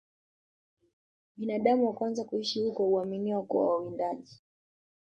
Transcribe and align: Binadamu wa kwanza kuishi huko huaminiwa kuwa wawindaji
Binadamu 1.37 1.87
wa 1.87 1.93
kwanza 1.93 2.23
kuishi 2.23 2.59
huko 2.61 2.83
huaminiwa 2.85 3.43
kuwa 3.43 3.67
wawindaji 3.75 4.41